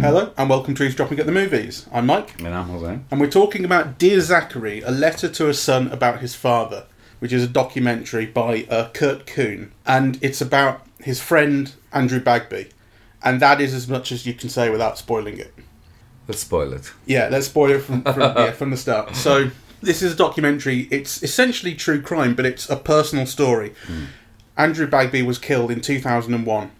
[0.00, 1.88] Hello, and welcome to Eavesdropping at the Movies.
[1.92, 3.00] I'm Mike, And I'm Jose.
[3.10, 6.86] and we're talking about Dear Zachary, a letter to a son about his father,
[7.18, 9.72] which is a documentary by uh, Kurt Kuhn.
[9.84, 12.68] And it's about his friend Andrew Bagby.
[13.24, 15.52] And that is as much as you can say without spoiling it.
[16.28, 16.92] Let's spoil it.
[17.04, 19.16] Yeah, let's spoil it from, from, yeah, from the start.
[19.16, 19.50] So,
[19.84, 20.88] this is a documentary.
[20.90, 23.72] It's essentially true crime, but it's a personal story.
[24.56, 26.70] Andrew Bagby was killed in 2001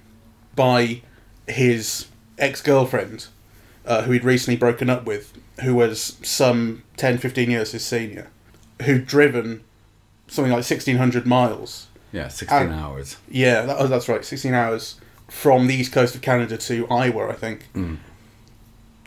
[0.55, 1.03] by
[1.49, 2.07] his
[2.39, 3.27] ex girlfriend,
[3.87, 5.33] uh, who he'd recently broken up with,
[5.63, 8.29] who was some 10, 15 years his senior,
[8.83, 9.63] who'd driven
[10.29, 11.87] something like 1,600 miles.
[12.13, 13.17] Yeah, 16 Um, hours.
[13.29, 14.97] Yeah, that, oh, that's right, 16 hours
[15.29, 17.67] from the east coast of Canada to Iowa, I think,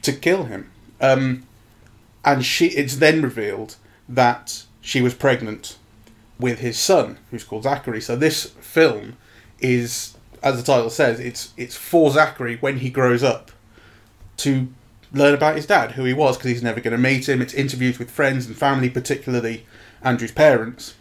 [0.02, 0.70] to kill him.
[1.00, 1.44] Um,
[2.26, 3.76] and she, it's then revealed
[4.10, 5.78] that she was pregnant
[6.40, 8.02] with his son, who's called Zachary.
[8.02, 9.18] So this film
[9.60, 13.52] is, as the title says, it's it's for Zachary when he grows up
[14.38, 14.68] to
[15.12, 17.42] learn about his dad, who he was, because he's never going to meet him.
[17.42, 19.66] It's interviews with friends and family, particularly
[20.04, 20.96] Andrew's parents,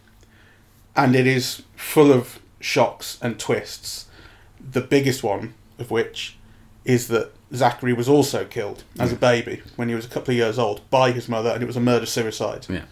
[0.94, 4.06] and it is full of shocks and twists.
[4.58, 6.36] The biggest one of which
[6.84, 10.36] is that Zachary was also killed as a baby when he was a couple of
[10.36, 12.66] years old by his mother, and it was a murder suicide.
[12.68, 12.84] Yeah.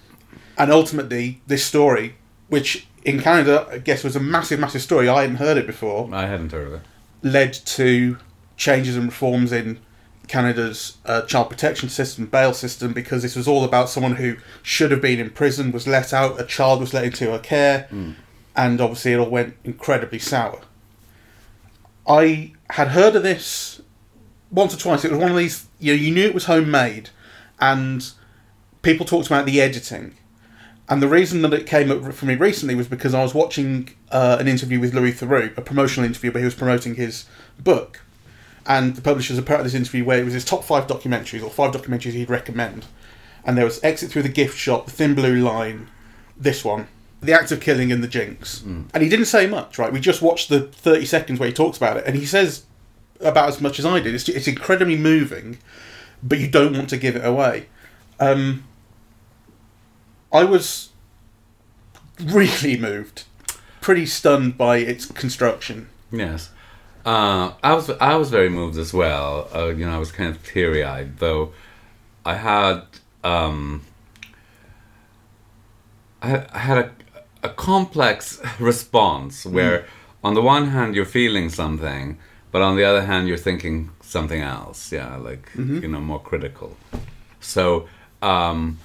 [0.57, 2.15] And ultimately, this story,
[2.49, 6.09] which in Canada, I guess was a massive, massive story, I hadn't heard it before,
[6.13, 6.83] I hadn't heard of it.
[7.23, 8.19] led to
[8.57, 9.81] changes and reforms in
[10.29, 14.91] Canada's uh, child protection system, bail system, because this was all about someone who should
[14.91, 17.89] have been in prison, was let out, a child was let into her care,
[18.57, 20.61] and obviously it all went incredibly sour.
[22.07, 23.81] I had heard of this
[24.51, 25.05] once or twice.
[25.05, 27.11] It was one of these, you know, you knew it was homemade,
[27.61, 28.09] and
[28.83, 30.15] people talked about the editing.
[30.89, 33.91] And the reason that it came up for me recently was because I was watching
[34.11, 37.25] uh, an interview with Louis Theroux, a promotional interview where he was promoting his
[37.59, 38.03] book.
[38.67, 41.43] And the publishers had part of this interview where it was his top five documentaries,
[41.43, 42.87] or five documentaries he'd recommend.
[43.45, 45.89] And there was Exit Through the Gift Shop, The Thin Blue Line,
[46.37, 46.87] this one,
[47.21, 48.63] The Act of Killing, and The Jinx.
[48.95, 49.93] And he didn't say much, right?
[49.93, 52.65] We just watched the 30 seconds where he talks about it, and he says
[53.21, 54.15] about as much as I did.
[54.15, 55.59] It's, it's incredibly moving,
[56.23, 57.67] but you don't want to give it away.
[58.21, 58.65] Um,
[60.35, 60.91] I was
[62.21, 63.25] really moved,
[63.81, 65.89] pretty stunned by its construction.
[66.11, 66.51] Yes.
[67.07, 69.49] Uh, I was I was very moved as well.
[69.55, 71.53] Uh, you know, I was kind of teary eyed, though.
[72.25, 72.83] I had
[73.23, 73.83] um,
[76.23, 76.91] I I had a,
[77.45, 79.87] a complex response where,
[80.25, 82.19] on the one hand, you're feeling something,
[82.51, 84.91] but on the other hand, you're thinking something else.
[84.91, 85.51] Yeah, like
[85.83, 86.77] you know, more critical.
[87.41, 87.87] So,
[88.23, 88.79] um,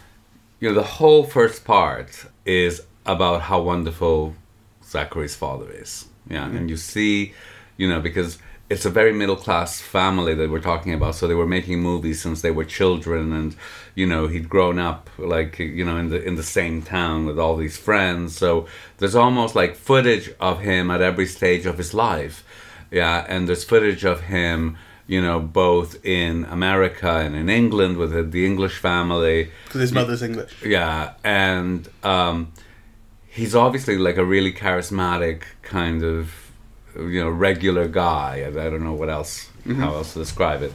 [0.59, 4.35] you know, the whole first part is about how wonderful
[4.83, 6.07] Zachary's father is.
[6.29, 6.57] Yeah, mm-hmm.
[6.57, 7.33] and you see,
[7.77, 8.37] you know, because
[8.69, 11.15] it's a very middle class family that we're talking about.
[11.15, 13.55] So they were making movies since they were children, and
[13.95, 17.39] you know, he'd grown up like you know in the in the same town with
[17.39, 18.37] all these friends.
[18.37, 18.67] So
[18.97, 22.43] there's almost like footage of him at every stage of his life.
[22.91, 24.77] Yeah, and there's footage of him.
[25.09, 29.49] You know, both in America and in England with the, English family.
[29.65, 30.53] Because his mother's English.
[30.63, 32.53] Yeah, and um,
[33.27, 36.31] he's obviously like a really charismatic kind of
[36.95, 38.43] you know regular guy.
[38.45, 40.73] I, I don't know what else how else to describe it.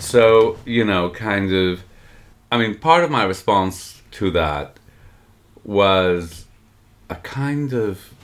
[0.00, 1.82] So you know, kind of.
[2.50, 4.78] I mean, part of my response to that
[5.64, 6.46] was
[7.10, 8.14] a kind of,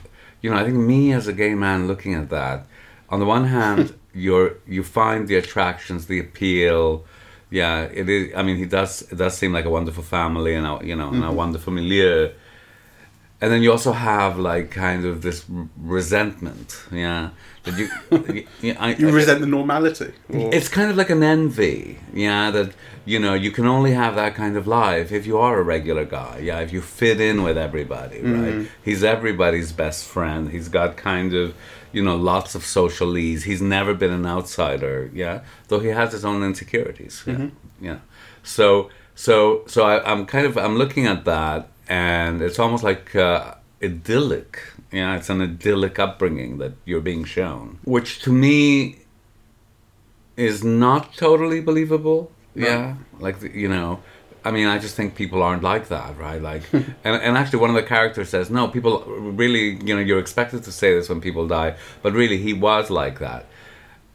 [0.41, 2.67] you know, I think me as a gay man looking at that.
[3.11, 7.05] On the one hand, you're you find the attractions, the appeal.
[7.51, 8.33] Yeah, it is.
[8.35, 9.03] I mean, he does.
[9.03, 11.37] It does seem like a wonderful family and a, you know, and a mm-hmm.
[11.37, 12.31] wonderful milieu
[13.43, 15.45] and then you also have like kind of this
[15.77, 17.31] resentment yeah
[17.65, 20.13] that you, y- y- I- You resent the normality.
[20.29, 22.73] Or, it's kind of like an envy yeah that
[23.05, 26.05] you know you can only have that kind of life if you are a regular
[26.05, 28.65] guy yeah if you fit in with everybody right mm-hmm.
[28.83, 31.55] he's everybody's best friend he's got kind of
[31.93, 35.41] you know lots of social ease he's never been an outsider yeah?
[35.69, 37.49] Though he has his own insecurities yeah.
[37.81, 37.99] Yeah.
[38.43, 43.15] So so so I, i'm kind of i'm looking at that and it's almost like
[43.15, 44.51] uh, idyllic
[44.91, 45.17] yeah?
[45.17, 48.99] It's an idyllic upbringing that you're being shown which to me
[50.37, 52.31] is not totally believable.
[52.55, 54.01] Yeah, like the- you know,
[54.45, 56.41] I mean, I just think people aren't like that, right?
[56.43, 60.19] Like, and and actually, one of the characters says, "No, people really, you know, you're
[60.19, 63.47] expected to say this when people die, but really, he was like that."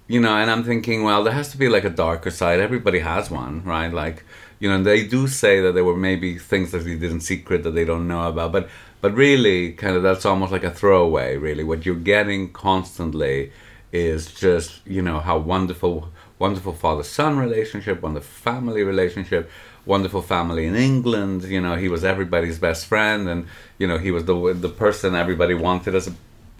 [0.07, 2.59] You know, and I'm thinking, well, there has to be like a darker side.
[2.61, 3.91] Everybody has one, right?
[3.91, 4.23] Like,
[4.59, 7.63] you know, they do say that there were maybe things that he did in secret
[7.63, 8.69] that they don't know about, but
[9.01, 11.37] But really, kind of that's almost like a throwaway.
[11.37, 13.51] Really, what you're getting constantly
[13.91, 16.09] is just you know how wonderful,
[16.39, 19.49] wonderful father-son relationship, wonderful family relationship,
[19.87, 21.43] wonderful family in England.
[21.43, 23.47] You know, he was everybody's best friend, and
[23.77, 26.13] you know he was the the person everybody wanted as a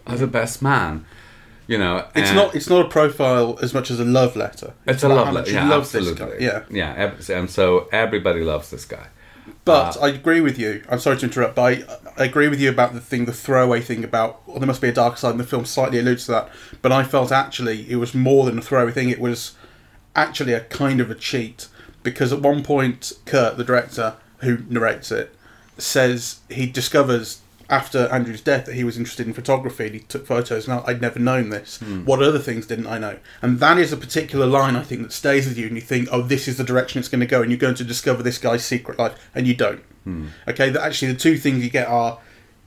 [0.06, 1.06] as a best man.
[1.68, 2.56] You know, It's not.
[2.56, 4.74] It's not a profile as much as a love letter.
[4.85, 5.51] It's a love letter.
[5.51, 6.39] Yeah, loves this absolutely.
[6.47, 6.63] guy.
[6.71, 7.13] Yeah.
[7.27, 9.07] yeah, and so everybody loves this guy.
[9.65, 10.83] But Uh, I agree with you.
[10.89, 11.83] I'm sorry to interrupt, but I,
[12.18, 14.88] I agree with you about the thing, the throwaway thing about well, there must be
[14.88, 16.50] a dark side, and the film slightly alludes to that.
[16.81, 19.09] But I felt actually it was more than a throwaway thing.
[19.09, 19.56] It was
[20.15, 21.68] actually a kind of a cheat
[22.07, 25.36] because at one point, Kurt, the director who narrates it,
[25.77, 30.25] says he discovers after Andrew's death that he was interested in photography and he took
[30.25, 30.69] photos.
[30.69, 31.80] Now I'd never known this.
[31.80, 32.06] Hmm.
[32.06, 33.18] What other things didn't I know?
[33.42, 36.07] And that is a particular line I think that stays with you, and you think,
[36.09, 38.38] oh, this is the direction it's going to go, and you're going to discover this
[38.38, 39.81] guy's secret life, and you don't.
[40.06, 40.27] Hmm.
[40.48, 42.19] Okay, that actually the two things you get are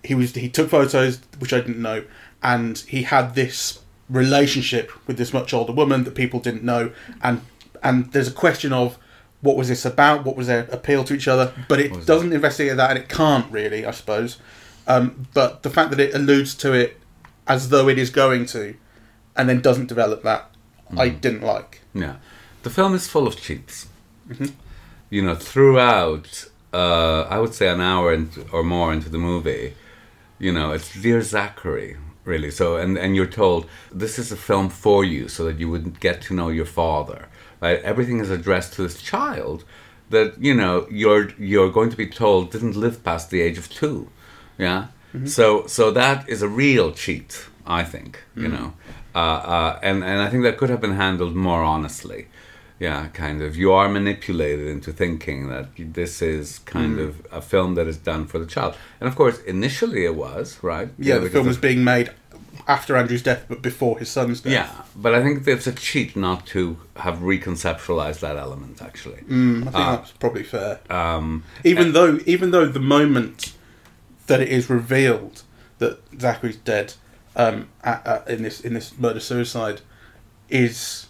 [0.05, 2.05] he was he took photos which I didn't know,
[2.43, 7.41] and he had this relationship with this much older woman that people didn't know, and
[7.83, 8.99] and there's a question of
[9.41, 10.25] what was this about?
[10.25, 11.53] What was their appeal to each other?
[11.69, 14.39] But it doesn't investigate that, and it can't really, I suppose.
[14.87, 17.01] Um, but the fact that it alludes to it
[17.47, 18.75] as though it is going to,
[19.37, 20.51] and then doesn't develop that,
[20.97, 21.81] I didn't like.
[21.95, 22.17] Yeah,
[22.63, 23.89] the film is full of cheats.
[25.09, 29.75] You know, throughout, uh, I would say an hour into, or more into the movie,
[30.39, 32.51] you know, it's dear Zachary, really.
[32.51, 35.99] So, and and you're told this is a film for you, so that you would
[36.01, 37.29] get to know your father.
[37.61, 37.81] Right?
[37.83, 39.65] Everything is addressed to this child
[40.11, 43.69] that you know you're you're going to be told didn't live past the age of
[43.69, 44.09] two.
[44.59, 44.89] Yeah.
[45.25, 48.23] So so that is a real cheat, I think.
[48.37, 48.73] You know,
[49.15, 52.29] uh, uh, and and I think that could have been handled more honestly.
[52.79, 53.57] Yeah, kind of.
[53.57, 58.27] You are manipulated into thinking that this is kind of a film that is done
[58.27, 60.89] for the child, and of course, initially it was right.
[60.99, 62.11] Yeah, the because film was being made
[62.71, 64.53] after Andrew's death, but before his son's death.
[64.53, 68.81] Yeah, but I think it's a cheat not to have reconceptualized that element.
[68.81, 70.81] Actually, Mm, I think that's probably fair.
[70.89, 73.55] um, even though even though the moment
[74.29, 75.43] that it is revealed
[75.79, 76.95] that Zachary's dead
[77.37, 79.81] um, at, at, in this in this murder suicide
[80.49, 81.07] is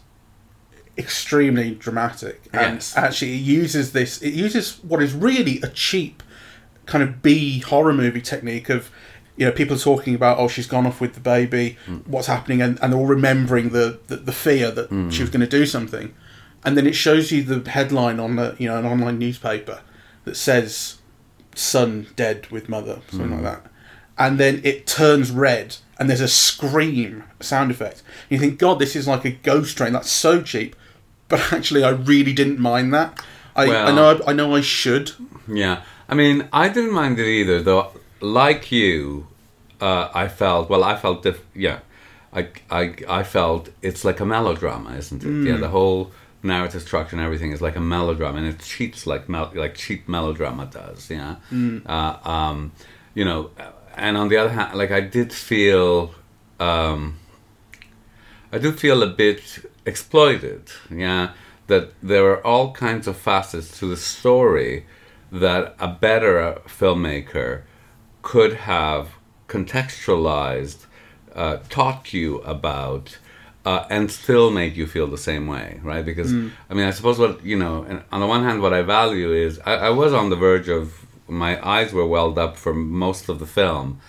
[0.99, 2.97] extremely dramatic and Yes.
[2.97, 6.23] actually it uses this it uses what is really a cheap
[6.87, 8.91] kind of B horror movie technique of
[9.41, 11.97] you know people are talking about oh she's gone off with the baby hmm.
[12.07, 15.09] what's happening and, and they're all remembering the, the, the fear that hmm.
[15.09, 16.15] she was going to do something.
[16.63, 19.81] And then it shows you the headline on the you know an online newspaper
[20.25, 20.99] that says
[21.55, 23.43] son dead with mother something hmm.
[23.43, 23.73] like that.
[24.19, 28.03] And then it turns red and there's a scream sound effect.
[28.29, 30.77] And you think god this is like a ghost train that's so cheap.
[31.29, 33.25] But actually i really didn't mind that.
[33.57, 35.13] I, I Well- know I, know i should.
[35.49, 37.93] Yeah, I mean, I didn't mind it either, though.
[38.21, 39.27] Like you,
[39.81, 40.85] uh, I felt well.
[40.85, 41.81] I felt diff- yeah,
[42.33, 45.47] I, I I felt it's like a melodrama, isn't it?
[45.49, 46.11] Yeah, the whole
[46.43, 50.09] narrative structure and everything is like a melodrama, and it cheats like mel- like cheap
[50.09, 51.11] melodrama does.
[51.11, 51.37] Yeah,
[51.87, 52.73] uh, um,
[53.15, 53.51] you know,
[53.97, 56.15] and on the other hand, like I did feel.
[56.59, 57.17] Um,
[58.53, 60.71] I do feel a bit exploited.
[60.91, 61.31] Yeah,
[61.69, 64.85] that there are all kinds of facets to the story
[65.33, 67.63] that a better filmmaker
[68.23, 69.11] could have
[69.49, 70.87] contextualized,
[71.35, 73.19] uh, taught you about,
[73.65, 76.05] uh, and still made you feel the same way, right?
[76.05, 78.83] Because I mean, I suppose what you know, and on the one hand, what I
[78.83, 82.75] value is I, I was on the verge of my eyes were welled up for
[82.75, 84.01] most of the film,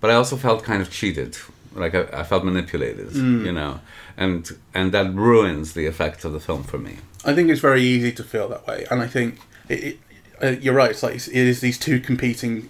[0.00, 1.36] but I also felt kind of cheated.
[1.74, 3.80] Like I, I felt manipulated, you know,
[4.16, 6.96] and and that ruins the effect of the film for me.
[7.24, 9.98] I think it's very easy to feel that way, and I think it, it,
[10.42, 10.90] uh, you're right.
[10.90, 12.68] It's like it is these two competing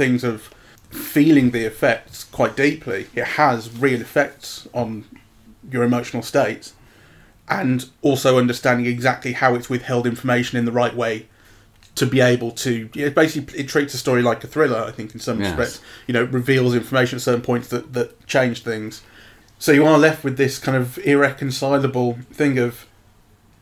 [0.00, 0.48] things of
[0.88, 3.06] feeling the effects quite deeply.
[3.14, 5.04] It has real effects on
[5.70, 6.72] your emotional state,
[7.50, 11.26] and also understanding exactly how it's withheld information in the right way
[11.96, 12.88] to be able to.
[12.94, 14.78] It basically, it treats a story like a thriller.
[14.78, 15.50] I think in some Yes.
[15.50, 19.02] respects, you know, reveals information at certain points that that change things.
[19.58, 22.86] So you are left with this kind of irreconcilable thing of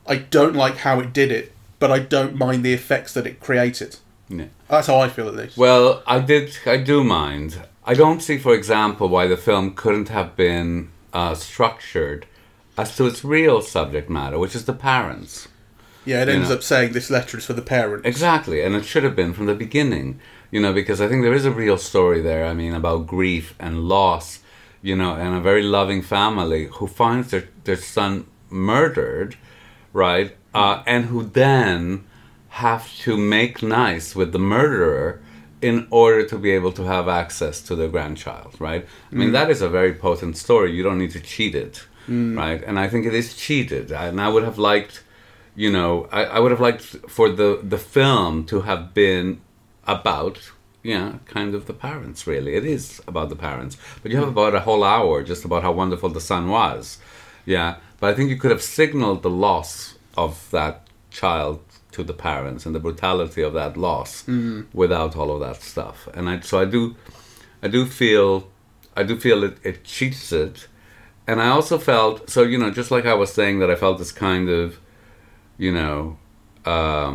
[0.07, 3.41] I don't like how it did it, but I don't mind the effects that it
[3.41, 3.97] created.
[4.29, 4.47] Yeah.
[4.69, 5.57] That's how I feel at least.
[5.57, 6.57] Well, I did.
[6.67, 7.63] I do mind.
[7.85, 12.27] I don't see, for example, why the film couldn't have been uh, structured
[12.77, 15.49] as to its real subject matter, which is the parents.
[16.05, 16.57] yeah, it ends know.
[16.57, 18.07] up saying this letter is for the parents.
[18.07, 20.21] Exactly, and it should have been from the beginning,
[20.51, 22.47] you know, because I think there is a real story there.
[22.47, 24.41] I mean, about grief and loss,
[24.83, 29.37] you know, and a very loving family who finds their their son murdered,
[29.93, 32.05] right, uh, and who then
[32.49, 35.21] have to make nice with the murderer
[35.61, 38.87] in order to be able to have access to the grandchild, right?
[39.11, 39.33] I mean, mm.
[39.33, 40.73] that is a very potent story.
[40.73, 42.37] You don't need to cheat it, mm.
[42.37, 42.63] right?
[42.63, 43.91] And I think it is cheated.
[43.91, 45.03] And I would have liked,
[45.57, 49.41] you know, I, I would have liked for the, the film to have been
[49.85, 50.53] about,
[50.83, 52.55] yeah, kind of the parents, really.
[52.55, 53.77] It is about the parents.
[54.03, 56.99] But you have about a whole hour just about how wonderful the son was.
[57.45, 57.77] Yeah.
[57.99, 61.61] But I think you could have signaled the loss of that child
[61.99, 64.11] to the parents and the brutality of that loss
[64.83, 66.09] without all of that stuff.
[66.15, 66.83] And I so I do
[67.65, 68.31] I do feel
[69.01, 70.57] I do feel it, it cheats it.
[71.29, 73.99] And I also felt so, you know, just like I was saying that I felt
[73.99, 74.79] this kind of,
[75.65, 76.19] you know,
[76.65, 77.15] um,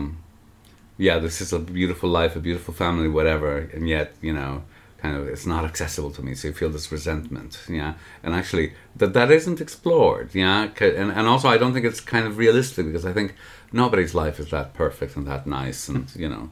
[0.97, 4.63] yeah, this is a beautiful life, a beautiful family, whatever, and yet, you know,
[5.03, 6.33] kind of it's not accessible to me.
[6.33, 7.93] So you feel this resentment, yeah,
[8.24, 12.25] and actually that that isn't explored, yeah and and also I don't think it's kind
[12.25, 13.36] of realistic because I think
[13.74, 16.51] nobody's life is that perfect and that nice, and you know,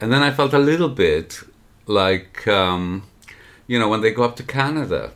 [0.00, 1.40] and then I felt a little bit
[1.86, 3.04] like, um,
[3.66, 5.12] you know, when they go up to Canada,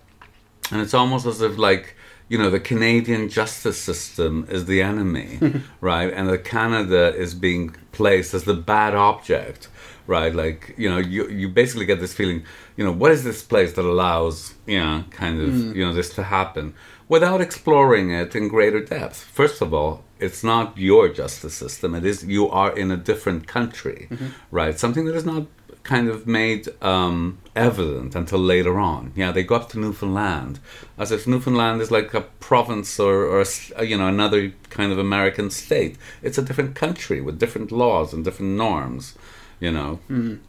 [0.71, 1.95] and it's almost as if like
[2.31, 5.39] you know the Canadian justice system is the enemy,
[5.83, 6.11] right?
[6.11, 9.69] And that Canada is being placed as the bad object,
[10.07, 10.35] right?
[10.35, 12.45] Like you know you you basically get this feeling,
[12.77, 16.11] you know, what is this place that allows you know kind of you know this
[16.15, 16.75] to happen
[17.09, 19.17] without exploring it in greater depth?
[19.17, 20.05] First of all.
[20.23, 21.97] It's not your justice system.
[21.97, 24.09] It is you are in a different country,
[24.53, 24.79] right?
[24.79, 25.47] Something that is not
[25.83, 29.13] kind of made um, evident until later on.
[29.17, 30.61] Yeah, they go up to Newfoundland,
[30.97, 33.45] as if Newfoundland is like a province or, or
[33.77, 35.97] a you know another kind of American state.
[36.23, 39.15] It's a different country with different laws and different norms.
[39.63, 40.01] You know,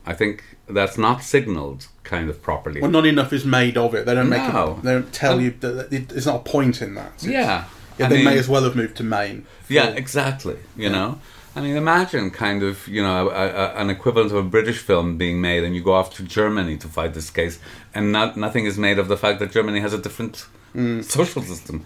[0.07, 2.81] I think that's not signaled kind of properly.
[2.81, 4.07] Well, not enough is made of it.
[4.07, 4.41] They don't make.
[4.51, 4.77] No.
[4.79, 7.11] A, they don't tell you that there's not a point in that.
[7.17, 7.65] It's- yeah,
[7.99, 9.45] Yeah, I they mean- may as well have moved to Maine.
[9.69, 10.57] Yeah, exactly.
[10.75, 11.19] You know,
[11.55, 15.15] I mean, imagine kind of you know a, a, an equivalent of a British film
[15.19, 17.59] being made, and you go off to Germany to fight this case,
[17.93, 21.03] and not nothing is made of the fact that Germany has a different mm.
[21.03, 21.85] social system.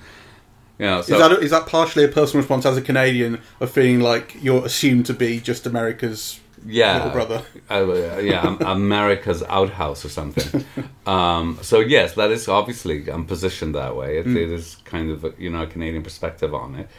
[0.80, 3.70] You know, so is that is that partially a personal response as a Canadian of
[3.70, 7.44] feeling like you're assumed to be just America's yeah, little brother?
[7.70, 10.66] uh, yeah, America's outhouse or something.
[11.06, 14.18] um, so yes, that is obviously I'm positioned that way.
[14.18, 16.90] It, it is kind of a, you know a Canadian perspective on it,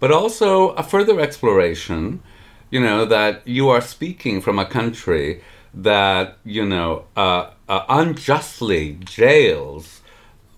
[0.00, 2.22] but also a further exploration.
[2.70, 5.42] You know that you are speaking from a country
[5.76, 10.00] that you know uh, uh, unjustly jails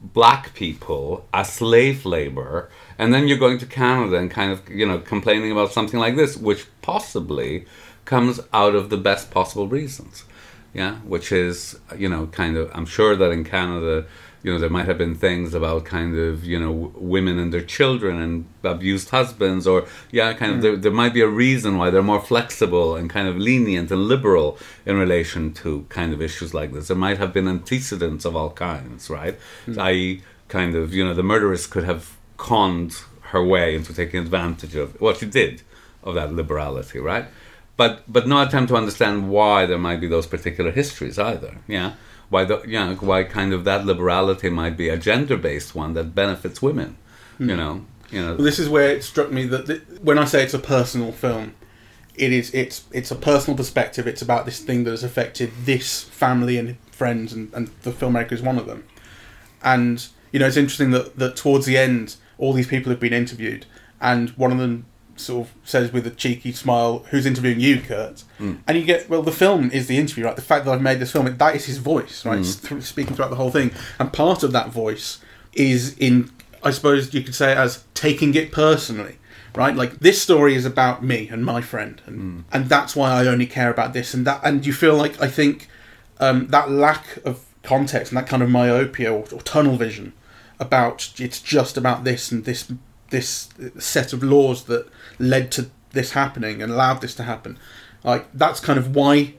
[0.01, 4.87] black people as slave labor and then you're going to canada and kind of you
[4.87, 7.67] know complaining about something like this which possibly
[8.09, 10.25] comes out of the best possible reasons.
[10.73, 13.95] Yeah which is you know kind of i'm sure that in canada
[14.43, 17.53] you know there might have been things about kind of you know w- women and
[17.53, 20.63] their children and abused husbands or yeah kind of hmm.
[20.63, 24.03] there, there might be a reason why they're more flexible and kind of lenient and
[24.15, 26.89] liberal in relation to kind of issues like this.
[26.89, 29.37] There might have been antecedents of all kinds right?
[29.67, 29.81] Hmm.
[29.81, 32.95] I.e kind of you know the murderess could have conned
[33.33, 35.63] her way into taking advantage of what she did
[36.03, 37.27] of that liberality right
[37.79, 41.59] but but no attempt to understand why there might be those particular histories either.
[41.67, 41.95] Yeah,
[42.29, 45.95] why the you know, why kind of that liberality might be a gender based one
[45.95, 46.99] that benefits women.
[47.39, 47.57] You hmm.
[47.57, 48.35] know, you know.
[48.35, 51.13] Well, this is where it struck me that th- when I say it's a personal
[51.13, 51.55] film,
[52.17, 54.09] it is it's it's a personal perspective.
[54.09, 58.33] It's about this thing that has affected this family and friends, and, and the filmmaker
[58.33, 58.85] is one of them.
[59.63, 63.13] And you know, it's interesting that that towards the end, all these people have been
[63.13, 63.67] interviewed,
[64.01, 64.87] and one of them
[65.19, 68.55] sort of says with a cheeky smile, "Who's interviewing you, Kurt?" Hmm.
[68.67, 70.37] And you get well, the film is the interview, right?
[70.37, 72.45] The fact that I've made this film, that is his voice, right?
[72.45, 72.67] Hmm.
[72.67, 75.19] Th- speaking throughout the whole thing, and part of that voice
[75.53, 76.31] is in,
[76.63, 79.17] I suppose you could say it as taking it personally.
[79.55, 82.41] Right, like this story is about me and my friend, and hmm.
[82.53, 84.41] and that's why I only care about this and that.
[84.45, 85.69] And you feel like I think
[86.21, 90.13] um, that lack of context and that kind of myopia or, or tunnel vision
[90.61, 92.73] about it's just about this and this
[93.11, 93.49] this
[93.79, 94.89] set of laws that
[95.19, 97.59] led to this happening and allowed this to happen.
[98.05, 99.35] Like that's kind of why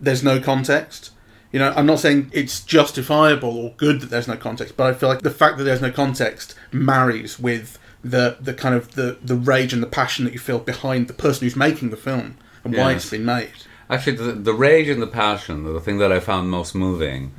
[0.00, 1.10] there's no context.
[1.52, 4.94] You know, I'm not saying it's justifiable or good that there's no context, but I
[4.94, 9.18] feel like the fact that there's no context marries with the the kind of the
[9.22, 12.36] the rage and the passion that you feel behind the person who's making the film
[12.62, 13.52] and why it's been made.
[13.88, 17.32] Actually, the, the rage and the passion, the thing that I found most moving,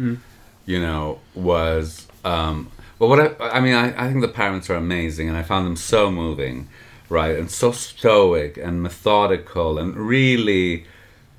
[0.65, 4.75] you know, was um, well, what I, I mean, I, I think the parents are
[4.75, 6.67] amazing, and I found them so moving,
[7.09, 10.85] right, and so stoic and methodical, and really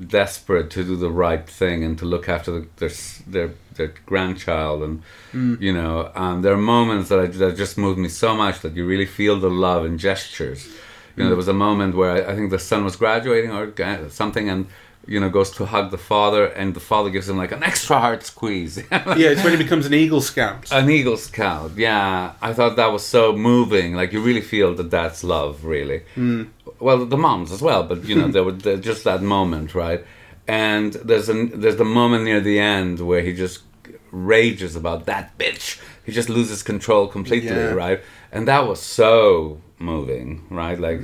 [0.06, 2.90] desperate to do the right thing and to look after the, their
[3.26, 5.02] their their grandchild, and
[5.60, 8.74] you know, um, there are moments that, I, that just moved me so much that
[8.74, 10.68] you really feel the love and gestures.
[11.16, 13.72] You know, there was a moment where I, I think the son was graduating or
[14.10, 14.66] something, and
[15.08, 17.98] you know, goes to hug the father, and the father gives him like an extra
[17.98, 18.76] hard squeeze.
[18.90, 20.70] Yeah, it's when he becomes an Eagle Scout.
[20.70, 22.34] An Eagle Scout, yeah.
[22.42, 23.94] I thought that was so moving.
[23.94, 26.02] Like you really feel that that's love, really.
[26.16, 26.48] Mm.
[26.78, 30.04] Well, the moms as well, but you know, there was just that moment, right?
[30.46, 33.62] And there's an there's the moment near the end where he just
[34.10, 35.80] rages about that bitch.
[36.04, 37.72] He just loses control completely, Yeah.
[37.74, 38.00] right?
[38.32, 40.78] And that was so moving, right?
[40.78, 41.00] Like,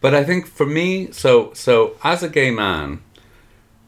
[0.00, 3.00] but I think for me, so so as a gay man,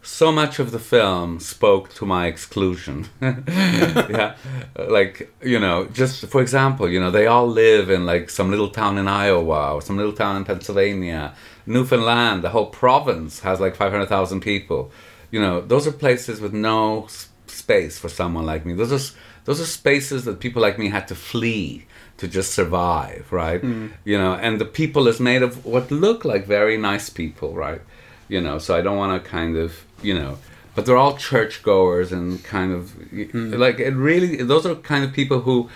[0.03, 3.09] so much of the film spoke to my exclusion.
[3.23, 4.35] yeah,
[4.77, 8.69] like you know, just for example, you know, they all live in like some little
[8.69, 11.35] town in Iowa or some little town in Pennsylvania,
[11.67, 12.43] Newfoundland.
[12.43, 14.91] The whole province has like five hundred thousand people.
[15.31, 18.75] You know, those are places with no s- space for someone like me.
[18.75, 21.87] Those are those are spaces that people like me had to flee
[22.19, 23.61] to just survive, right?
[23.61, 23.89] Hmm.
[24.05, 27.81] You know, and the people is made of what look like very nice people, right?
[28.29, 30.39] You know, so I don't want to kind of, you know,
[30.75, 33.55] but they're all churchgoers and kind of mm-hmm.
[33.55, 34.37] like it really.
[34.37, 35.69] Those are kind of people who.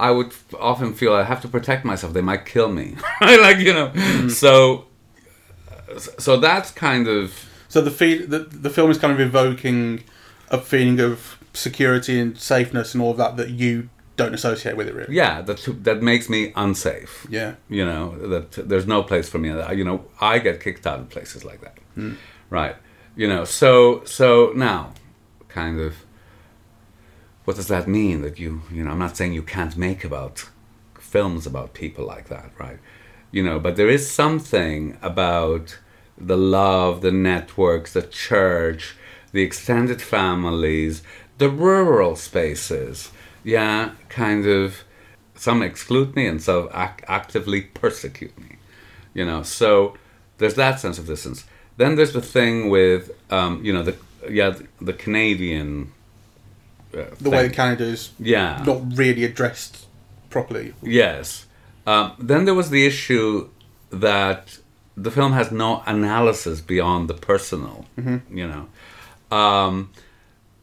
[0.00, 2.12] I would often feel I have to protect myself.
[2.12, 2.94] They might kill me?
[3.20, 3.88] Like you know.
[3.88, 4.28] Mm-hmm.
[4.28, 4.86] So,
[5.98, 7.34] so that's kind of
[7.68, 10.04] So the feel the, the film is kind of evoking
[10.50, 14.88] a feeling of security and safeness and all of that that you don't associate with
[14.88, 15.14] it really.
[15.14, 17.26] yeah that that makes me unsafe.
[17.30, 17.54] Yeah.
[17.68, 21.08] you know that there's no place for me you know i get kicked out of
[21.08, 22.14] places like that hmm.
[22.50, 22.76] right
[23.18, 24.92] you know so so now
[25.48, 25.92] kind of
[27.44, 30.48] what does that mean that you you know i'm not saying you can't make about
[31.00, 32.78] films about people like that right?
[33.32, 35.78] You know but there is something about
[36.16, 38.96] the love the networks the church
[39.32, 41.02] the extended families
[41.38, 43.10] the rural spaces
[43.42, 44.84] yeah kind of
[45.34, 48.58] some exclude me and some ac- actively persecute me
[49.12, 49.42] you know?
[49.42, 49.96] So
[50.38, 51.44] there's that sense of distance
[51.78, 53.96] then there's the thing with um, you know the
[54.28, 55.92] yeah the, the canadian
[56.92, 57.56] uh, The way thing.
[57.56, 59.86] Canada is yeah not really addressed
[60.30, 60.74] properly.
[60.82, 61.46] Yes.
[61.86, 63.48] Um, then there was the issue
[63.90, 64.58] that
[64.94, 67.86] the film has no analysis beyond the personal.
[68.30, 68.64] You know,
[69.36, 69.90] um,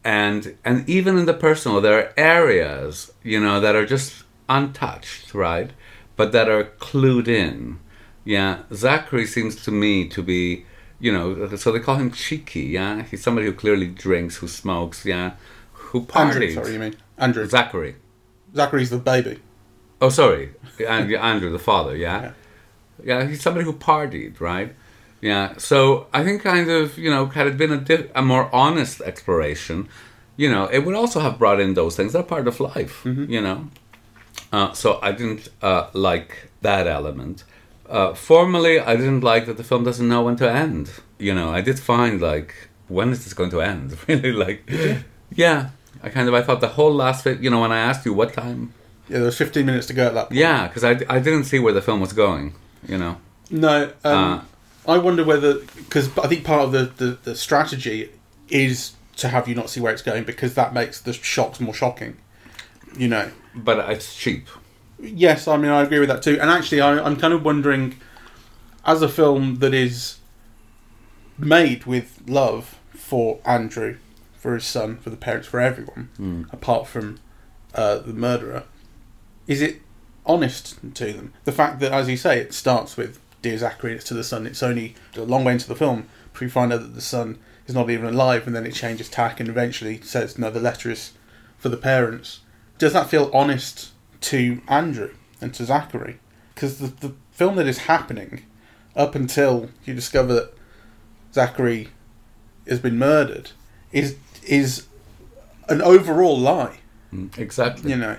[0.04, 5.34] and and even in the personal, there are areas you know that are just untouched,
[5.34, 5.72] right?
[6.16, 7.80] But that are clued in.
[8.24, 10.66] Yeah, Zachary seems to me to be,
[11.00, 12.62] you know, so they call him cheeky.
[12.62, 15.06] Yeah, he's somebody who clearly drinks, who smokes.
[15.06, 15.34] Yeah,
[15.74, 16.56] who parties.
[16.58, 17.46] Andrew, sorry, you mean Andrew.
[17.48, 17.96] Zachary.
[18.56, 19.40] Zachary's the baby.
[20.02, 20.52] Oh, sorry,
[20.88, 21.96] And- Andrew, the father.
[21.96, 22.32] Yeah?
[23.04, 24.74] yeah, He's somebody who partied, right?
[25.22, 25.54] Yeah.
[25.58, 29.02] So I think, kind of, you know, had it been a, di- a more honest
[29.02, 29.88] exploration,
[30.38, 32.14] you know, it would also have brought in those things.
[32.14, 33.70] They're part of life, you know.
[34.52, 37.44] Uh, so I didn't uh, like that element.
[37.90, 40.90] Uh, formally, I didn't like that the film doesn't know when to end.
[41.20, 42.54] You know, I did find like,
[42.88, 43.98] when is this going to end?
[44.08, 44.70] really, like,
[45.34, 45.70] yeah.
[46.04, 47.40] I kind of I thought the whole last bit.
[47.40, 48.74] You know, when I asked you what time
[49.10, 50.40] Yeah, there was 15 minutes to go at that point.
[50.40, 52.54] yeah, because I, I didn't see where the film was going,
[52.88, 53.18] you know.
[53.50, 54.42] No, um, Uh.
[54.88, 58.12] I wonder whether because I think part of the, the, the strategy
[58.50, 61.74] is to have you not see where it's going because that makes the shocks more
[61.74, 62.18] shocking.
[62.96, 63.32] You know.
[63.56, 64.48] But it's cheap.
[65.14, 66.40] Yes, I mean I agree with that too.
[66.40, 67.96] And actually, I, I'm kind of wondering,
[68.86, 70.18] as a film that is
[71.38, 73.98] made with love for Andrew,
[74.38, 77.20] for his son, for the parents, for everyone, apart from
[77.74, 78.64] uh, the murderer,
[79.48, 79.82] is it
[80.26, 81.34] honest to them?
[81.44, 84.48] The fact that, as you say, it starts with "Dear Zachary," it's to the son.
[84.48, 87.38] It's only a long way into the film before you find out that the son
[87.68, 90.90] is not even alive, and then it changes tack and eventually says, "No, the letter
[90.90, 91.12] is
[91.58, 92.40] for the parents."
[92.78, 96.20] Does that feel honest to Andrew and to Zachary?
[96.54, 98.44] Because the, the film that is happening
[98.96, 100.54] up until you discover that
[101.34, 101.90] Zachary
[102.68, 103.52] has been murdered
[103.92, 104.16] is
[104.48, 104.88] is
[105.68, 106.78] an overall lie.
[107.14, 107.92] Mm, Exactly.
[107.92, 108.18] You know.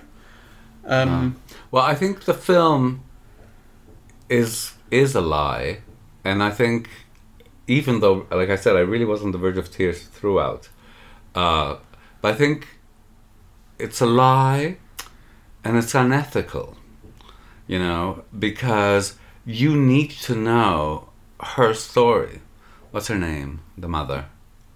[0.84, 3.02] Um, Well, I think the film
[4.28, 5.78] is is a lie,
[6.24, 6.88] and I think
[7.66, 10.68] even though, like I said, I really was on the verge of tears throughout,
[11.34, 11.76] uh,
[12.20, 12.68] but I think
[13.78, 14.76] it's a lie,
[15.66, 16.76] and it's unethical.
[17.66, 21.08] You know, because you need to know
[21.56, 22.40] her story.
[22.92, 23.60] What's her name?
[23.76, 24.26] The mother.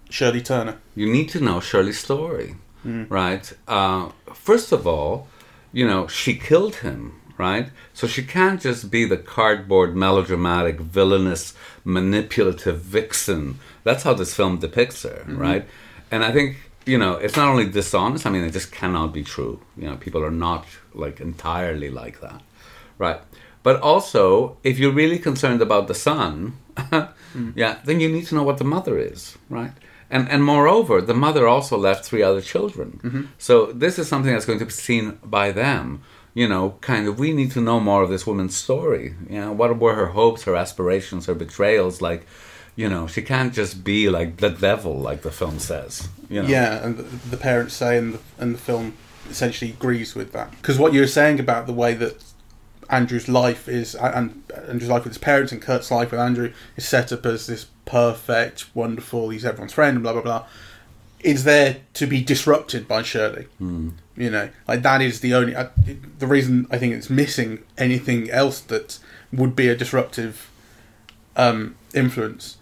[0.09, 0.75] Shirley Turner.
[0.93, 3.45] you need to know Shirley's story, right?
[3.67, 5.27] Uh, first of all,
[5.71, 7.69] you know, she killed him, right?
[7.93, 11.53] So she can't just be the cardboard, melodramatic, villainous,
[11.85, 13.59] manipulative vixen.
[13.85, 15.65] That's how this film depicts her, right?
[16.11, 19.23] And I think, you know, it's not only dishonest, I mean, it just cannot be
[19.23, 19.59] true.
[19.77, 22.41] You know, people are not like entirely like that,
[22.97, 23.21] right?
[23.63, 27.53] But also, if you're really concerned about the son, mm.
[27.55, 29.73] yeah, then you need to know what the mother is, right?
[30.09, 32.99] And and moreover, the mother also left three other children.
[33.03, 33.21] Mm-hmm.
[33.37, 36.01] So this is something that's going to be seen by them.
[36.33, 37.19] You know, kind of.
[37.19, 39.15] We need to know more of this woman's story.
[39.29, 42.01] You know, what were her hopes, her aspirations, her betrayals?
[42.01, 42.25] Like,
[42.75, 46.09] you know, she can't just be like the devil, like the film says.
[46.29, 46.47] You know?
[46.47, 48.95] Yeah, and the, parents say, and the, and the film
[49.29, 50.51] essentially agrees with that.
[50.51, 52.23] Because what you're saying about the way that
[52.89, 56.87] Andrew's life is, and Andrew's life with his parents and Kurt's life with Andrew is
[56.87, 60.45] set up as this perfect, wonderful, he's everyone's friend, and blah, blah, blah,
[61.19, 63.47] is there to be disrupted by Shirley.
[64.17, 65.69] You know, like that is the only, uh,
[66.19, 68.99] the reason I think it's missing anything else that
[69.31, 70.49] would be a disruptive
[71.35, 72.57] um, influence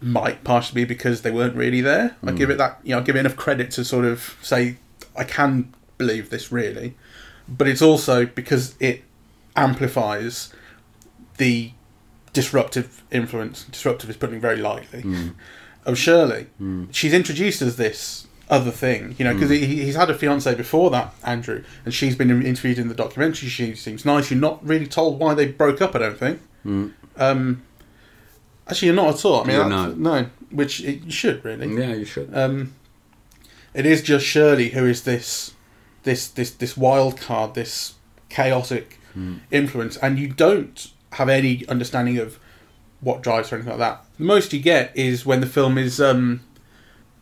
[0.00, 2.16] might partially be because they weren't really there.
[2.24, 2.52] I give hmm.
[2.52, 4.76] it that, you know, I give it enough credit to sort of say,
[5.16, 6.94] I can believe this really,
[7.48, 9.02] but it's also because it
[9.56, 10.52] amplifies
[11.38, 11.72] the
[12.32, 13.64] disruptive influence.
[13.64, 15.02] Disruptive is putting very lightly.
[15.02, 15.28] Hmm.
[15.84, 16.84] Of Shirley, hmm.
[16.90, 20.90] she's introduced as this other thing, you know, because he, he's had a fiance before
[20.90, 23.48] that, Andrew, and she's been interviewed in the documentary.
[23.48, 24.30] She seems nice.
[24.30, 25.94] You're not really told why they broke up.
[25.94, 26.40] I don't think.
[27.16, 27.62] Um,
[28.68, 29.42] actually, you're not at all.
[29.42, 31.74] I mean, You're that's- no, which it, you should really.
[31.78, 32.34] Yeah, you should.
[32.36, 32.74] Um,
[33.74, 35.54] it is just Shirley who is this,
[36.04, 37.94] this, this, this wild card, this
[38.28, 38.98] chaotic
[39.50, 42.38] influence, and you don't have any understanding of
[43.00, 44.04] what drives her or anything like that.
[44.18, 46.40] The most you get is when the film is, um,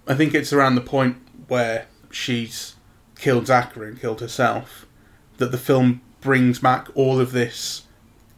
[0.06, 1.16] I think it's around the point
[1.48, 2.74] where she's
[3.18, 4.85] killed Zachary and killed herself,
[5.38, 7.85] that the film brings back all of this,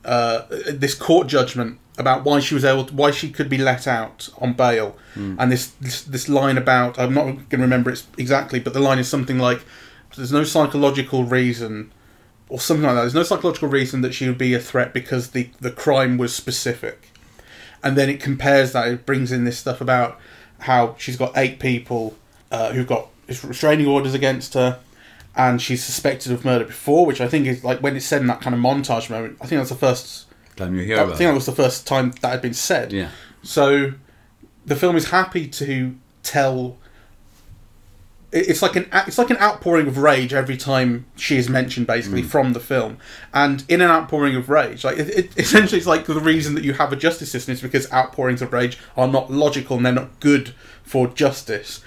[0.05, 3.87] uh, this court judgment about why she was able, to, why she could be let
[3.87, 4.97] out on bail,
[5.39, 8.81] and this, this this line about I'm not going to remember it exactly, but the
[8.81, 9.61] line is something like,
[10.17, 11.93] "There's no psychological reason."
[12.51, 13.03] Or something like that.
[13.03, 16.35] There's no psychological reason that she would be a threat because the, the crime was
[16.35, 17.11] specific
[17.83, 18.89] and then it compares that.
[18.89, 20.19] It brings in this stuff about
[20.61, 22.17] how she's got eight people
[22.51, 24.81] uh, who've got restraining orders against her,
[25.37, 28.27] and she's suspected of murder before, which I think is like when it's said in
[28.29, 29.39] that kind of montage moment.
[29.41, 30.27] I think that's the first.
[30.59, 32.93] Time you hear I about think that was the first time that had been said.
[32.93, 33.11] Yeah.
[33.43, 33.93] So,
[34.67, 36.77] the film is happy to tell.
[38.31, 42.23] It's like an it's like an outpouring of rage every time she is mentioned, basically
[42.23, 42.27] mm.
[42.27, 42.99] from the film.
[43.33, 46.65] And in an outpouring of rage, like it, it, essentially, it's like the reason that
[46.65, 49.93] you have a justice system is because outpourings of rage are not logical and they're
[49.95, 51.81] not good for justice.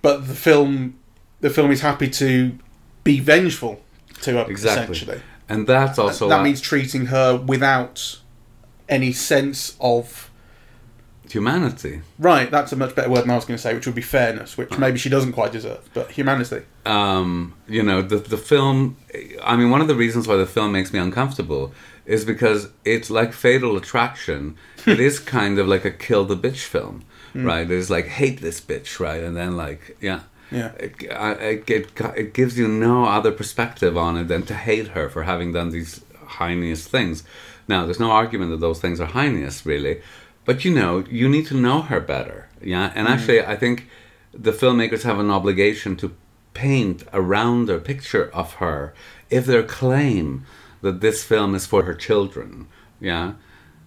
[0.00, 0.98] But the film,
[1.40, 2.56] the film is happy to
[3.02, 3.80] be vengeful
[4.22, 4.96] to her, Exactly.
[4.96, 5.22] essentially.
[5.48, 8.20] And that's also that means treating her without
[8.88, 10.30] any sense of
[11.30, 12.02] humanity.
[12.18, 14.02] Right, that's a much better word than I was going to say, which would be
[14.02, 16.62] fairness, which maybe she doesn't quite deserve, but humanity.
[16.86, 18.96] um, you know, the the film.
[19.42, 21.72] I mean, one of the reasons why the film makes me uncomfortable
[22.06, 24.56] is because it's like Fatal Attraction.
[24.86, 27.04] it is kind of like a kill the bitch film,
[27.34, 27.70] right?
[27.70, 29.22] It's like hate this bitch, right?
[29.22, 30.72] And then like, yeah, Yeah.
[30.78, 30.94] It,
[31.68, 35.52] it, it, gives you no other perspective on it than to hate her for having
[35.52, 36.04] done these
[36.38, 37.24] heinous things.
[37.66, 40.02] Now, there's no argument that those things are heinous, really,
[40.44, 42.92] but you know, you need to know her better, yeah.
[42.94, 43.88] And actually, I think
[44.32, 46.14] the filmmakers have an obligation to
[46.52, 48.94] paint a rounder picture of her
[49.30, 50.44] if their claim
[50.82, 52.68] that this film is for her children,
[53.00, 53.32] yeah,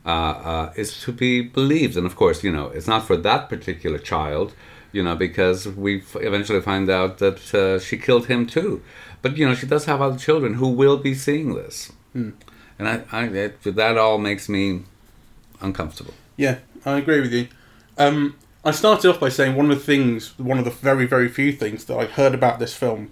[0.05, 1.95] uh, uh, is to be believed.
[1.95, 4.53] And of course, you know, it's not for that particular child,
[4.97, 8.81] you know, because we eventually find out that uh, she killed him too.
[9.21, 12.33] But you know, she does have other children who will be seeing this, and
[12.79, 14.81] I, I it, that all makes me
[15.61, 16.13] uncomfortable.
[16.35, 16.55] Yeah,
[16.85, 17.47] I agree with you.
[17.97, 21.29] Um, I started off by saying one of the things, one of the very, very
[21.29, 23.11] few things that I heard about this film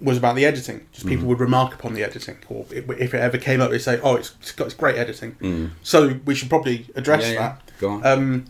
[0.00, 0.86] was about the editing.
[0.92, 3.98] Just people would remark upon the editing, or if it ever came up, they'd say,
[4.02, 7.38] "Oh, it's, it's got it's great editing." So we should probably address Yeah, yeah.
[7.40, 7.72] that.
[7.80, 8.06] Go on.
[8.06, 8.44] Um,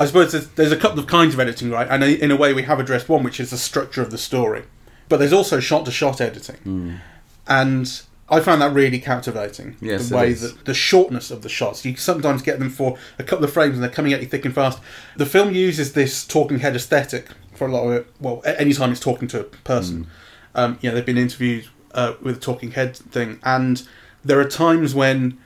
[0.00, 1.86] I suppose there's, there's a couple of kinds of editing, right?
[1.88, 4.64] And in a way, we have addressed one, which is the structure of the story.
[5.10, 7.00] But there's also shot-to-shot editing,
[7.46, 9.76] and I found that really captivating.
[9.80, 11.84] Yes, the way that the shortness of the shots.
[11.84, 14.44] You sometimes get them for a couple of frames, and they're coming at you thick
[14.44, 14.80] and fast.
[15.16, 18.06] The film uses this talking head aesthetic for a lot of it.
[18.20, 20.06] Well, anytime it's talking to a person,
[20.54, 23.86] um, you know, they've been interviewed uh, with a talking head thing, and
[24.24, 25.38] there are times when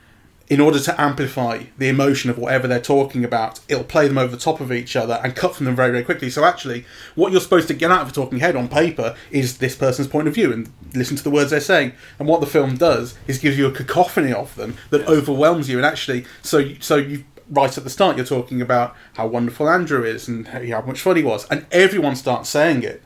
[0.47, 4.35] in order to amplify the emotion of whatever they're talking about, it'll play them over
[4.35, 6.29] the top of each other and cut from them very, very quickly.
[6.29, 9.57] So actually, what you're supposed to get out of a talking head on paper is
[9.57, 11.93] this person's point of view and listen to the words they're saying.
[12.19, 15.77] And what the film does is gives you a cacophony of them that overwhelms you.
[15.77, 20.03] And actually, so so you right at the start, you're talking about how wonderful Andrew
[20.03, 23.03] is and how much fun he was, and everyone starts saying it.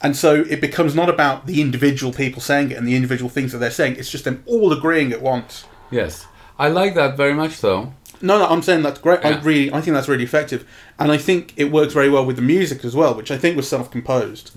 [0.00, 3.52] And so it becomes not about the individual people saying it and the individual things
[3.52, 3.96] that they're saying.
[3.96, 5.64] It's just them all agreeing at once.
[5.90, 6.26] Yes,
[6.58, 7.92] I like that very much, though.
[8.22, 9.24] No, no, I'm saying that's great.
[9.24, 10.66] I really, I think that's really effective,
[10.98, 13.56] and I think it works very well with the music as well, which I think
[13.56, 14.52] was self-composed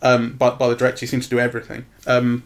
[0.00, 1.00] um, by by the director.
[1.00, 2.44] He seems to do everything, um,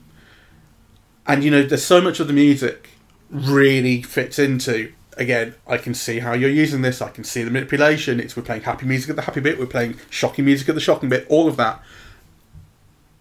[1.27, 2.91] and you know, there's so much of the music
[3.31, 4.93] really fits into.
[5.17, 7.01] Again, I can see how you're using this.
[7.01, 8.19] I can see the manipulation.
[8.19, 9.61] It's we're playing happy music at the happy bit.
[9.61, 11.25] We're playing shocking music at the shocking bit.
[11.29, 11.81] All of that,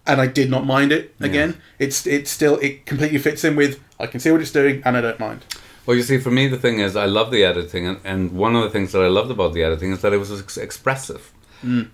[0.06, 1.14] and I did not mind it.
[1.20, 3.80] Again, it's it's still it completely fits in with.
[4.00, 5.44] I can see what it's doing, and I don't mind.
[5.86, 8.56] Well, you see, for me, the thing is, I love the editing, and, and one
[8.56, 11.32] of the things that I loved about the editing is that it was ex- expressive.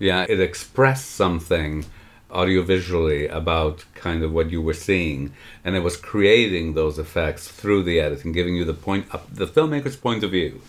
[0.00, 1.84] Yeah, it expressed something
[2.30, 5.32] audiovisually about kind of what you were seeing,
[5.64, 9.46] and it was creating those effects through the editing, giving you the point, uh, the
[9.46, 10.60] filmmaker's point of view,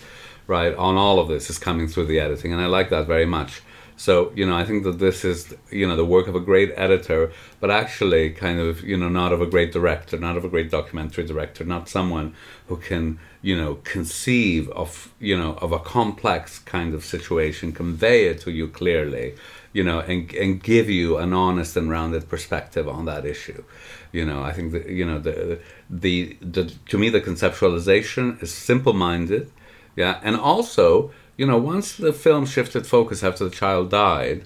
[0.48, 3.26] right, on all of this is coming through the editing, and I like that very
[3.26, 3.62] much.
[4.08, 6.72] So, you know, I think that this is, you know, the work of a great
[6.76, 10.50] editor, but actually kind of, you know, not of a great director, not of a
[10.50, 12.34] great documentary director, not someone
[12.68, 18.26] who can, you know, conceive of, you know, of a complex kind of situation, convey
[18.26, 19.36] it to you clearly,
[19.72, 23.64] you know, and, and give you an honest and rounded perspective on that issue.
[24.12, 25.60] You know, I think that, you know, the,
[25.92, 29.52] the, the to me, the conceptualization is simple minded.
[29.96, 30.20] Yeah.
[30.24, 31.12] And also,
[31.42, 34.38] you know, once the film shifted focus after the child died,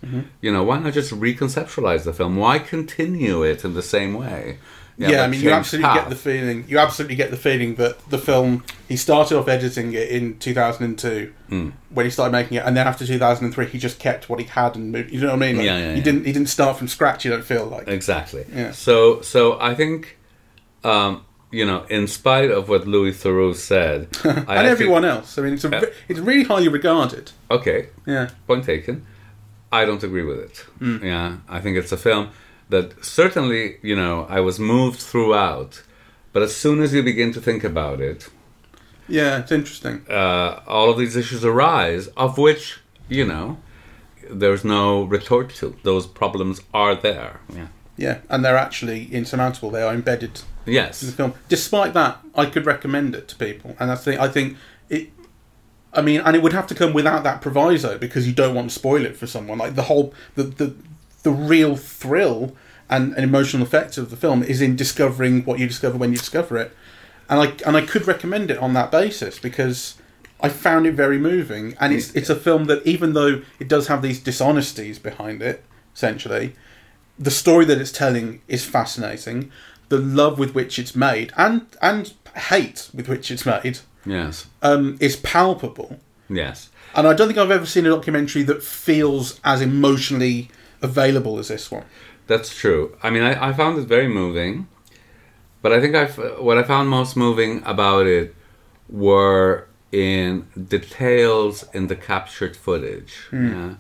[0.46, 2.34] you know, why not just reconceptualize the film?
[2.38, 4.42] Why continue it in the same way?
[4.98, 6.64] Yeah, I mean, you absolutely get the feeling.
[6.70, 8.64] You absolutely get the feeling that the film.
[8.88, 11.70] He started off editing it in 2002 Hmm.
[11.96, 14.78] when he started making it, and then after 2003, he just kept what he had
[14.78, 15.12] and moved.
[15.12, 15.58] You know what I mean?
[15.58, 16.04] Like, Yeah, yeah, He yeah.
[16.08, 16.26] didn't.
[16.26, 17.26] He didn't start from scratch.
[17.26, 17.90] You don't feel like.
[17.90, 18.46] Exactly.
[18.56, 18.72] Yeah.
[18.72, 20.18] So, so I think,
[20.86, 21.26] um,
[21.60, 25.38] you know, in spite of what Louis Theroux said, and actually- everyone else.
[25.38, 27.26] I mean, it's a, ve- it's really highly regarded.
[27.50, 28.30] Okay, Yeah.
[28.48, 28.96] point taken.
[29.72, 30.58] I don't agree with it.
[30.80, 30.98] Hmm.
[31.12, 32.26] Yeah, I think it's a film
[32.70, 35.84] that certainly, you know, I was moved throughout,
[36.34, 38.30] but as soon as you begin to think about it,
[39.08, 39.96] Yeah, it's interesting.
[40.10, 42.64] uh, all of these issues arise, of which,
[43.10, 43.58] you know,
[44.42, 45.76] there's no retort to.
[45.84, 47.40] Those problems are there.
[47.54, 47.68] Yeah.
[47.98, 49.70] Yeah, and they're actually insurmountable.
[49.72, 51.04] They are embedded in the Yes.
[51.14, 51.34] film.
[51.50, 54.58] Despite that, I could recommend it to people, and that's the I think
[54.90, 55.10] it.
[55.94, 58.70] I mean, and it would have to come without that proviso because you don't want
[58.70, 59.58] to spoil it for someone.
[59.58, 60.74] Like the whole the the
[61.24, 62.56] the real thrill
[62.90, 66.18] and, and emotional effect of the film is in discovering what you discover when you
[66.18, 66.76] discover it,
[67.30, 69.96] and I and I could recommend it on that basis because
[70.42, 73.88] I found it very moving, and it's it's a film that even though it does
[73.88, 75.64] have these dishonesties behind it,
[75.96, 76.56] essentially,
[77.18, 79.50] the story that it's telling is fascinating.
[79.90, 84.48] The love with which it's made, and and hate with which it's made, Yes.
[84.62, 86.00] um, is palpable.
[86.30, 86.70] Yes.
[86.96, 90.50] And I don't think I've ever seen a documentary that feels as emotionally
[90.82, 91.84] available as this one.
[92.28, 92.98] That's true.
[93.04, 94.68] I mean, I, I found it very moving,
[95.62, 96.06] but I think I
[96.42, 98.34] what I found most moving about it
[98.90, 103.28] were in details in the captured footage.
[103.32, 103.76] Yeah,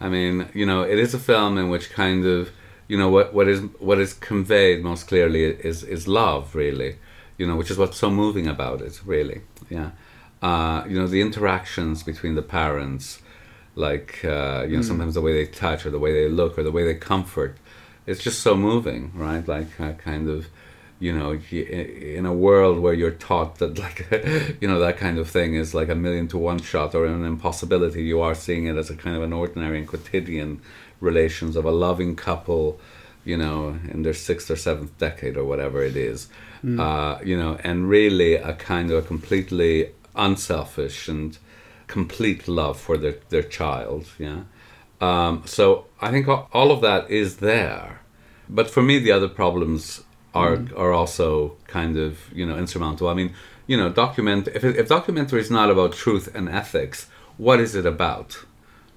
[0.00, 2.50] I mean, you know, it is a film in which kind of
[2.88, 6.96] you know what what is what is conveyed most clearly is is love, really.
[7.36, 9.40] You know, which is what's so moving about it, really.
[9.68, 9.90] Yeah,
[10.40, 13.20] uh, you know, the interactions between the parents
[13.76, 16.62] like uh, you know sometimes the way they touch or the way they look or
[16.62, 17.56] the way they comfort
[18.06, 20.46] it's just so moving right like uh, kind of
[21.00, 24.06] you know in a world where you're taught that like
[24.60, 27.24] you know that kind of thing is like a million to one shot or an
[27.24, 30.60] impossibility you are seeing it as a kind of an ordinary and quotidian
[31.04, 32.80] relations of a loving couple
[33.24, 36.28] you know in their sixth or seventh decade or whatever it is
[36.78, 41.38] uh, you know and really a kind of a completely unselfish and
[41.86, 44.40] complete love for their, their child yeah?
[45.00, 48.00] Um, so I think all of that is there.
[48.48, 50.02] But for me the other problems
[50.34, 53.08] are are also kind of you know insurmountable.
[53.08, 53.34] I mean
[53.66, 57.86] you know document if, if documentary is not about truth and ethics what is it
[57.86, 58.44] about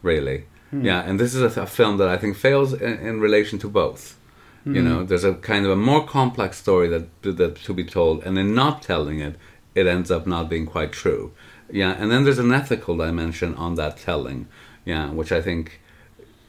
[0.02, 0.86] really Hmm.
[0.86, 3.70] yeah and this is a, a film that I think fails in, in relation to
[3.70, 4.18] both.
[4.66, 4.88] You hmm.
[4.88, 8.38] know there's a kind of a more complex story that that to be told and
[8.38, 9.36] in not telling it
[9.76, 11.34] it ends up not being quite true.
[11.72, 14.48] Yeah and then there's an ethical dimension on that telling.
[14.86, 15.82] Yeah which i think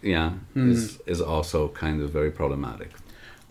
[0.03, 0.71] yeah hmm.
[0.71, 2.91] is is also kind of very problematic.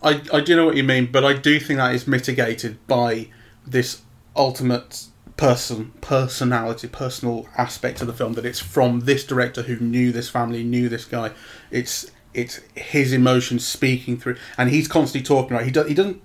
[0.02, 3.28] I, I do know what you mean, but I do think that is mitigated by
[3.66, 4.02] this
[4.36, 5.06] ultimate
[5.38, 10.28] person personality personal aspect of the film that it's from this director who knew this
[10.28, 11.30] family knew this guy.
[11.70, 15.64] It's it's his emotions speaking through and he's constantly talking right?
[15.64, 16.20] He does he doesn't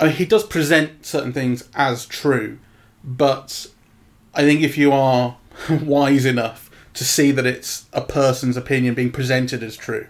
[0.00, 2.58] I mean, he does present certain things as true
[3.04, 3.66] but
[4.34, 5.36] I think if you are
[5.70, 10.08] wise enough to see that it's a person's opinion being presented as true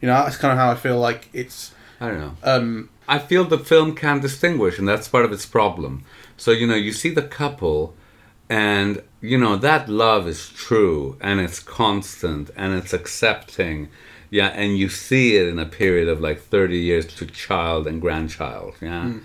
[0.00, 2.34] you know that's kind of how I feel like it's i don't know.
[2.42, 6.04] um I feel the film can distinguish, and that's part of its problem.
[6.40, 7.94] So you know, you see the couple,
[8.48, 13.88] and you know that love is true and it's constant and it's accepting.
[14.30, 18.00] Yeah and you see it in a period of like 30 years to child and
[18.00, 19.02] grandchild yeah?
[19.02, 19.18] Hmm.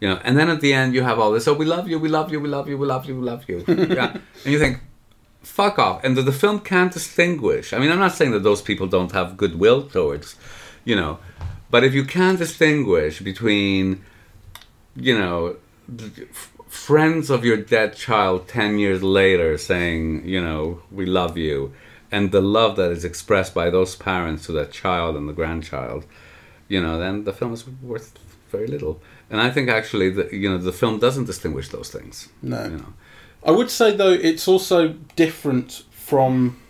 [0.00, 1.98] You know and then at the end you have all this oh we love you
[1.98, 3.64] we love you we love you we love you we love you.
[3.98, 4.16] Yeah.
[4.44, 4.80] And you think
[5.42, 6.02] fuck off.
[6.02, 7.72] And the, the film can't distinguish.
[7.74, 10.36] I mean i'm not saying that those people don't have goodwill towards
[10.84, 11.18] you know
[11.70, 14.02] but if you can't distinguish between
[14.96, 15.56] you know
[16.76, 21.72] friends of your dead child 10 years later saying you know we love you
[22.12, 26.04] and the love that is expressed by those parents to that child and the grandchild
[26.68, 28.12] you know then the film is worth
[28.50, 32.28] very little and i think actually the you know the film doesn't distinguish those things
[32.42, 32.64] No.
[32.64, 32.92] you know
[33.44, 34.78] I would say though it's also
[35.24, 36.60] different from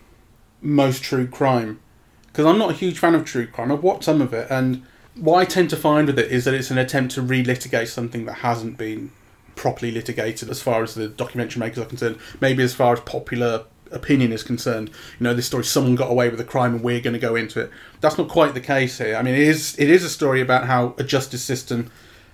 [0.60, 1.80] most true crime
[2.26, 3.72] because I'm not a huge fan of true crime.
[3.72, 4.82] I've watched some of it, and
[5.14, 8.26] what I tend to find with it is that it's an attempt to relitigate something
[8.26, 9.10] that hasn't been
[9.56, 12.18] properly litigated as far as the documentary makers are concerned.
[12.40, 14.88] Maybe as far as popular opinion is concerned.
[15.18, 17.34] You know, this story someone got away with a crime and we're going to go
[17.34, 17.70] into it.
[18.00, 19.16] That's not quite the case here.
[19.16, 21.90] I mean, it is it is a story about how a justice system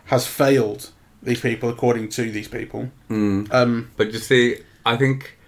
[0.06, 0.90] has failed
[1.22, 2.90] these people according to these people.
[3.08, 5.38] Um, But you see, I think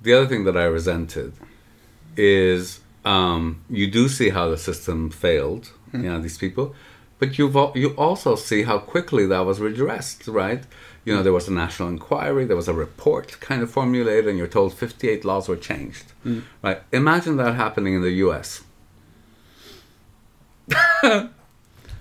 [0.00, 1.32] the other thing that I resented
[2.16, 6.74] is um, you do see how the system failed, you know, these people,
[7.18, 10.64] but you've al- you also see how quickly that was redressed, right?
[11.04, 14.38] You know, there was a national inquiry, there was a report kind of formulated, and
[14.38, 16.42] you're told 58 laws were changed, mm.
[16.62, 16.82] right?
[16.92, 18.62] Imagine that happening in the U.S.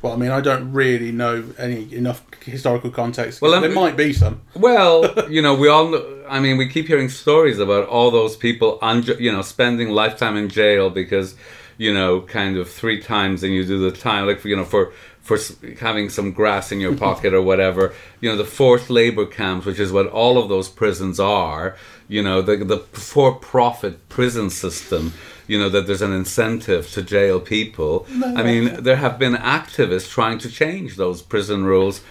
[0.03, 3.41] Well, I mean, I don't really know any enough historical context.
[3.41, 4.41] Well, there me- might be some.
[4.53, 5.87] Well, you know, we all.
[5.87, 9.91] Know, I mean, we keep hearing stories about all those people, unju- you know, spending
[9.91, 11.35] lifetime in jail because,
[11.77, 14.91] you know, kind of three times, and you do the time, like you know, for
[15.23, 15.39] for
[15.79, 17.93] having some grass in your pocket or whatever.
[18.19, 21.75] You know, the forced labor camps, which is what all of those prisons are.
[22.07, 25.13] You know, the the for-profit prison system.
[25.47, 28.05] You know that there's an incentive to jail people.
[28.23, 32.01] I mean, there have been activists trying to change those prison rules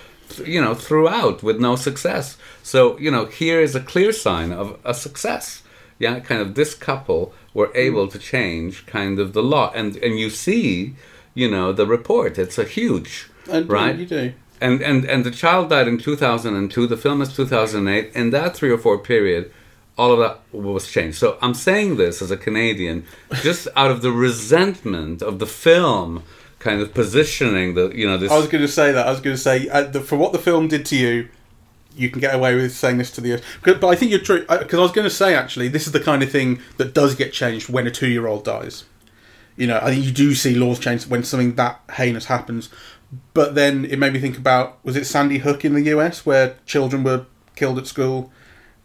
[0.47, 4.79] you know throughout with no success so you know here is a clear sign of
[4.83, 5.63] a success
[5.99, 7.77] yeah kind of this couple were hmm.
[7.77, 10.95] able to change kind of the law and and you see
[11.35, 14.33] you know the report it's a huge And right you do.
[14.61, 18.71] and and and the child died in 2002 the film is 2008 in that three
[18.71, 19.51] or four period
[19.99, 23.05] all of that was changed so i'm saying this as a canadian
[23.43, 26.23] just out of the resentment of the film
[26.59, 29.07] kind of positioning the you know this I was going to say that.
[29.07, 31.29] I was going to say uh, the, for what the film did to you,
[31.97, 33.43] you can get away with saying this to the.
[33.65, 35.93] But but I think you're true because I was going to say actually this is
[35.93, 38.85] the kind of thing that does get changed when a two-year-old dies.
[39.57, 42.69] You know, I think you do see laws change when something that heinous happens.
[43.35, 46.25] But then it made me think about was it Sandy Hook in the U.S.
[46.25, 48.33] where children were killed at school.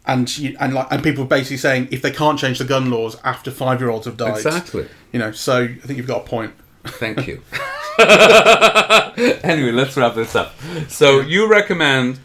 [0.06, 2.90] And you, and like and people were basically saying if they can't change the gun
[2.90, 5.32] laws after five year olds have died, exactly you know.
[5.32, 6.54] So I think you've got a point.
[6.84, 7.42] Thank you.
[7.98, 10.54] anyway, let's wrap this up.
[10.88, 12.20] So you recommend,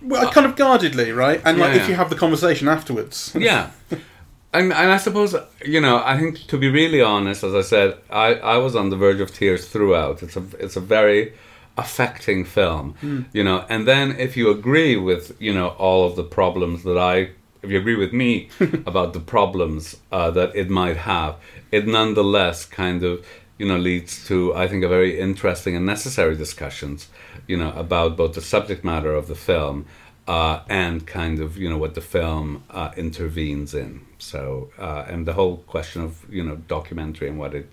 [0.00, 1.42] Well, kind of guardedly, right?
[1.44, 1.88] And like Yeah, if yeah.
[1.88, 3.32] you have the conversation afterwards.
[3.36, 3.70] yeah,
[4.52, 5.34] and and I suppose
[5.64, 8.90] you know I think to be really honest, as I said, I I was on
[8.90, 10.22] the verge of tears throughout.
[10.22, 11.34] It's a it's a very
[11.76, 12.94] affecting film,
[13.32, 13.64] you know.
[13.68, 17.30] And then if you agree with you know all of the problems that I.
[17.62, 18.48] If you agree with me
[18.86, 21.36] about the problems uh, that it might have,
[21.70, 23.22] it nonetheless kind of
[23.58, 27.08] you know leads to I think a very interesting and necessary discussions
[27.46, 29.84] you know about both the subject matter of the film
[30.30, 34.06] uh, and kind of you know what the film uh, intervenes in.
[34.18, 37.68] So uh, and the whole question of you know documentary and what it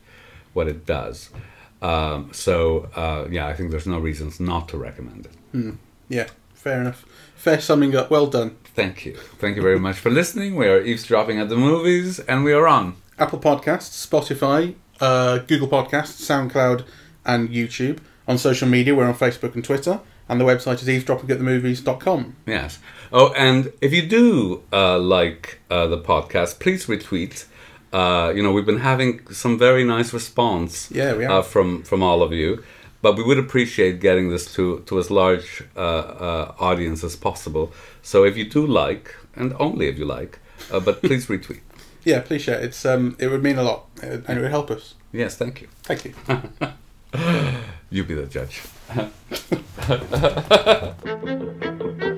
[0.54, 1.30] what it does.
[1.84, 5.76] Um, so uh, yeah, I think there's no reasons not to recommend it.
[6.10, 7.06] Yeah, fair enough.
[7.36, 8.10] Fair summing up.
[8.10, 8.58] Well done.
[8.74, 10.56] Thank you, thank you very much for listening.
[10.56, 12.96] We are eavesdropping at the movies, and we are on.
[13.20, 16.86] Apple Podcasts, Spotify, uh, Google Podcasts, SoundCloud,
[17.24, 18.00] and YouTube.
[18.28, 20.00] On social media, we're on Facebook and Twitter.
[20.30, 22.36] And the website is eavesdroppingatthemovies.com.
[22.46, 22.80] Yes.
[23.12, 27.46] Oh, and if you do uh, like uh, the podcast, please retweet.
[27.94, 30.92] Uh, you know, we've been having some very nice response.
[30.92, 31.26] Yeah, we.
[31.26, 32.64] Uh, from from all of you,
[33.02, 37.72] but we would appreciate getting this to to as large uh, uh, audience as possible.
[38.02, 40.40] So if you do like, and only if you like,
[40.72, 41.62] uh, but please retweet.
[42.04, 42.60] Yeah, please share.
[42.60, 44.96] It's um, it would mean a lot, and it would help us.
[45.14, 45.68] Yes, thank you.
[45.84, 46.14] Thank you.
[47.90, 48.62] you be the judge.